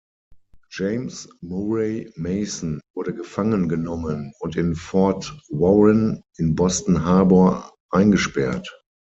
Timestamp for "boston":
6.55-7.05